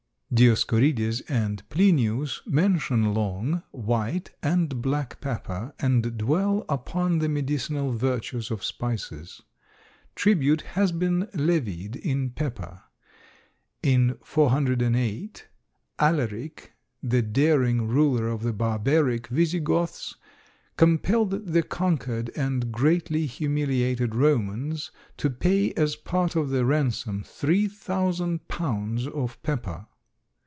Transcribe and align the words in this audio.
Dioscorides 0.33 1.19
and 1.27 1.67
Plinius 1.67 2.39
mention 2.47 3.13
long, 3.13 3.63
white 3.71 4.31
and 4.41 4.81
black 4.81 5.19
pepper 5.19 5.73
and 5.77 6.17
dwell 6.17 6.63
upon 6.69 7.19
the 7.19 7.27
medicinal 7.27 7.91
virtues 7.91 8.49
of 8.49 8.63
spices. 8.63 9.41
Tribute 10.15 10.61
has 10.61 10.93
been 10.93 11.27
levied 11.33 11.97
in 11.97 12.29
pepper. 12.29 12.81
In 13.83 14.17
408, 14.23 15.49
Alaric 15.99 16.71
the 17.03 17.21
daring 17.21 17.89
ruler 17.89 18.29
of 18.29 18.41
the 18.41 18.53
barbaric 18.53 19.27
Visigoths, 19.27 20.15
compelled 20.77 21.47
the 21.47 21.61
conquered 21.61 22.29
and 22.37 22.71
greatly 22.71 23.25
humiliated 23.25 24.15
Romans 24.15 24.91
to 25.17 25.29
pay 25.29 25.73
as 25.73 25.97
part 25.97 26.37
of 26.37 26.51
the 26.51 26.63
ransom 26.63 27.21
3,000 27.25 28.47
pounds 28.47 29.07
of 29.07 29.43
pepper. 29.43 29.87